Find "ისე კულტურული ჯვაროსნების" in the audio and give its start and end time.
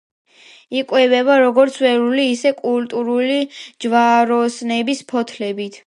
2.37-5.11